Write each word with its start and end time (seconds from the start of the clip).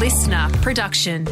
LiSTNR 0.00 0.62
production. 0.62 1.26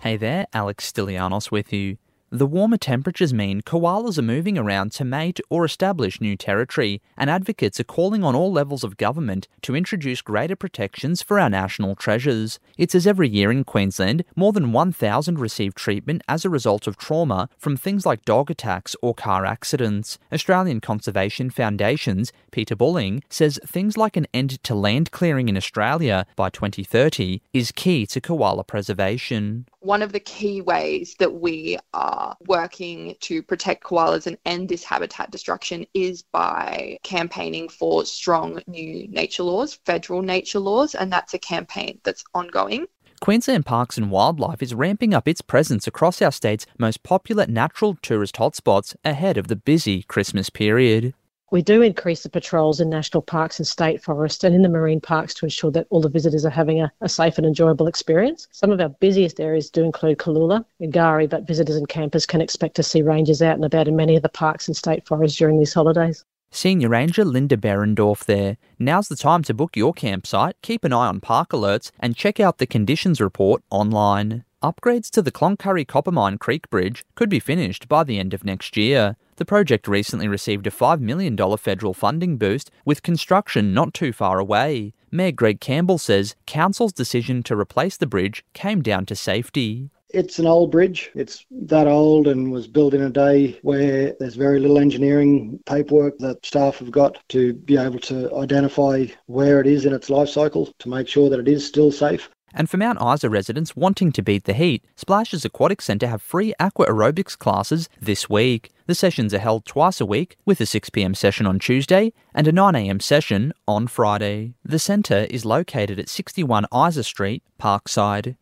Hey 0.00 0.16
there, 0.16 0.46
Alex 0.54 0.90
Stilianos 0.90 1.50
with 1.50 1.70
you. 1.70 1.98
The 2.32 2.46
warmer 2.46 2.76
temperatures 2.76 3.32
mean 3.32 3.62
koalas 3.62 4.18
are 4.18 4.22
moving 4.22 4.58
around 4.58 4.90
to 4.92 5.04
mate 5.04 5.38
or 5.48 5.64
establish 5.64 6.20
new 6.20 6.36
territory, 6.36 7.00
and 7.16 7.30
advocates 7.30 7.78
are 7.78 7.84
calling 7.84 8.24
on 8.24 8.34
all 8.34 8.50
levels 8.50 8.82
of 8.82 8.96
government 8.96 9.46
to 9.62 9.76
introduce 9.76 10.22
greater 10.22 10.56
protections 10.56 11.22
for 11.22 11.38
our 11.38 11.48
national 11.48 11.94
treasures. 11.94 12.58
It's 12.76 12.96
as 12.96 13.06
every 13.06 13.28
year 13.28 13.52
in 13.52 13.62
Queensland, 13.62 14.24
more 14.34 14.52
than 14.52 14.72
1,000 14.72 15.38
receive 15.38 15.76
treatment 15.76 16.22
as 16.26 16.44
a 16.44 16.50
result 16.50 16.88
of 16.88 16.96
trauma 16.96 17.48
from 17.58 17.76
things 17.76 18.04
like 18.04 18.24
dog 18.24 18.50
attacks 18.50 18.96
or 19.00 19.14
car 19.14 19.46
accidents. 19.46 20.18
Australian 20.32 20.80
Conservation 20.80 21.48
Foundation's 21.48 22.32
Peter 22.50 22.74
Bulling 22.74 23.22
says 23.30 23.60
things 23.64 23.96
like 23.96 24.16
an 24.16 24.26
end 24.34 24.60
to 24.64 24.74
land 24.74 25.12
clearing 25.12 25.48
in 25.48 25.56
Australia 25.56 26.26
by 26.34 26.50
2030 26.50 27.40
is 27.52 27.70
key 27.70 28.04
to 28.06 28.20
koala 28.20 28.64
preservation. 28.64 29.66
One 29.86 30.02
of 30.02 30.10
the 30.10 30.18
key 30.18 30.62
ways 30.62 31.14
that 31.20 31.34
we 31.34 31.78
are 31.94 32.36
working 32.48 33.14
to 33.20 33.40
protect 33.40 33.84
koalas 33.84 34.26
and 34.26 34.36
end 34.44 34.68
this 34.68 34.82
habitat 34.82 35.30
destruction 35.30 35.86
is 35.94 36.22
by 36.22 36.98
campaigning 37.04 37.68
for 37.68 38.04
strong 38.04 38.60
new 38.66 39.06
nature 39.06 39.44
laws, 39.44 39.78
federal 39.86 40.22
nature 40.22 40.58
laws, 40.58 40.96
and 40.96 41.12
that's 41.12 41.34
a 41.34 41.38
campaign 41.38 42.00
that's 42.02 42.24
ongoing. 42.34 42.86
Queensland 43.20 43.64
Parks 43.64 43.96
and 43.96 44.10
Wildlife 44.10 44.60
is 44.60 44.74
ramping 44.74 45.14
up 45.14 45.28
its 45.28 45.40
presence 45.40 45.86
across 45.86 46.20
our 46.20 46.32
state's 46.32 46.66
most 46.78 47.04
popular 47.04 47.46
natural 47.46 47.96
tourist 48.02 48.34
hotspots 48.34 48.96
ahead 49.04 49.36
of 49.36 49.46
the 49.46 49.54
busy 49.54 50.02
Christmas 50.02 50.50
period. 50.50 51.14
We 51.52 51.62
do 51.62 51.80
increase 51.80 52.24
the 52.24 52.28
patrols 52.28 52.80
in 52.80 52.90
national 52.90 53.22
parks 53.22 53.60
and 53.60 53.66
state 53.66 54.02
forests 54.02 54.42
and 54.42 54.52
in 54.52 54.62
the 54.62 54.68
marine 54.68 55.00
parks 55.00 55.32
to 55.34 55.46
ensure 55.46 55.70
that 55.70 55.86
all 55.90 56.00
the 56.00 56.08
visitors 56.08 56.44
are 56.44 56.50
having 56.50 56.80
a, 56.80 56.90
a 57.00 57.08
safe 57.08 57.38
and 57.38 57.46
enjoyable 57.46 57.86
experience. 57.86 58.48
Some 58.50 58.72
of 58.72 58.80
our 58.80 58.88
busiest 58.88 59.38
areas 59.38 59.70
do 59.70 59.84
include 59.84 60.18
Cooloola 60.18 60.64
and 60.80 60.92
K'gari, 60.92 61.30
but 61.30 61.46
visitors 61.46 61.76
and 61.76 61.88
campers 61.88 62.26
can 62.26 62.40
expect 62.40 62.74
to 62.76 62.82
see 62.82 63.00
rangers 63.00 63.42
out 63.42 63.54
and 63.54 63.64
about 63.64 63.86
in 63.86 63.94
many 63.94 64.16
of 64.16 64.22
the 64.22 64.28
parks 64.28 64.66
and 64.66 64.76
state 64.76 65.06
forests 65.06 65.38
during 65.38 65.60
these 65.60 65.72
holidays. 65.72 66.24
Senior 66.50 66.88
Ranger 66.88 67.24
Linda 67.24 67.56
Berendorf 67.56 68.24
there. 68.24 68.56
Now's 68.78 69.08
the 69.08 69.14
time 69.14 69.42
to 69.44 69.54
book 69.54 69.76
your 69.76 69.92
campsite, 69.92 70.56
keep 70.62 70.84
an 70.84 70.92
eye 70.92 71.06
on 71.06 71.20
park 71.20 71.50
alerts, 71.50 71.92
and 72.00 72.16
check 72.16 72.40
out 72.40 72.58
the 72.58 72.66
conditions 72.66 73.20
report 73.20 73.62
online. 73.70 74.45
Upgrades 74.66 75.10
to 75.10 75.22
the 75.22 75.30
Cloncurry 75.30 75.86
Coppermine 75.86 76.38
Creek 76.38 76.68
Bridge 76.70 77.04
could 77.14 77.28
be 77.28 77.38
finished 77.38 77.86
by 77.86 78.02
the 78.02 78.18
end 78.18 78.34
of 78.34 78.44
next 78.44 78.76
year. 78.76 79.14
The 79.36 79.44
project 79.44 79.86
recently 79.86 80.26
received 80.26 80.66
a 80.66 80.72
$5 80.72 80.98
million 80.98 81.36
federal 81.56 81.94
funding 81.94 82.36
boost, 82.36 82.72
with 82.84 83.04
construction 83.04 83.72
not 83.72 83.94
too 83.94 84.12
far 84.12 84.40
away. 84.40 84.92
Mayor 85.12 85.30
Greg 85.30 85.60
Campbell 85.60 85.98
says 85.98 86.34
Council's 86.46 86.92
decision 86.92 87.44
to 87.44 87.56
replace 87.56 87.96
the 87.96 88.08
bridge 88.08 88.44
came 88.54 88.82
down 88.82 89.06
to 89.06 89.14
safety. 89.14 89.90
It's 90.10 90.40
an 90.40 90.48
old 90.48 90.72
bridge. 90.72 91.12
It's 91.14 91.46
that 91.52 91.86
old 91.86 92.26
and 92.26 92.50
was 92.50 92.66
built 92.66 92.92
in 92.92 93.02
a 93.02 93.10
day 93.10 93.60
where 93.62 94.16
there's 94.18 94.34
very 94.34 94.58
little 94.58 94.78
engineering 94.78 95.60
paperwork 95.66 96.18
that 96.18 96.44
staff 96.44 96.78
have 96.78 96.90
got 96.90 97.18
to 97.28 97.52
be 97.52 97.76
able 97.76 98.00
to 98.00 98.34
identify 98.34 99.06
where 99.26 99.60
it 99.60 99.68
is 99.68 99.84
in 99.84 99.92
its 99.92 100.10
life 100.10 100.28
cycle 100.28 100.74
to 100.80 100.88
make 100.88 101.06
sure 101.06 101.30
that 101.30 101.38
it 101.38 101.46
is 101.46 101.64
still 101.64 101.92
safe. 101.92 102.28
And 102.58 102.70
for 102.70 102.78
Mount 102.78 102.98
Isa 103.02 103.28
residents 103.28 103.76
wanting 103.76 104.12
to 104.12 104.22
beat 104.22 104.44
the 104.44 104.54
heat, 104.54 104.82
Splashez 104.96 105.44
Aquatic 105.44 105.82
Centre 105.82 106.06
have 106.06 106.22
free 106.22 106.54
aqua 106.58 106.86
aerobics 106.86 107.36
classes 107.36 107.90
this 108.00 108.30
week. 108.30 108.70
The 108.86 108.94
sessions 108.94 109.34
are 109.34 109.38
held 109.38 109.66
twice 109.66 110.00
a 110.00 110.06
week, 110.06 110.38
with 110.46 110.58
a 110.62 110.64
6pm 110.64 111.14
session 111.14 111.44
on 111.44 111.58
Tuesday 111.58 112.14
and 112.34 112.48
a 112.48 112.52
9am 112.52 113.02
session 113.02 113.52
on 113.68 113.88
Friday. 113.88 114.54
The 114.64 114.78
centre 114.78 115.26
is 115.28 115.44
located 115.44 115.98
at 115.98 116.08
61 116.08 116.64
Isa 116.74 117.04
Street, 117.04 117.42
Parkside. 117.60 118.36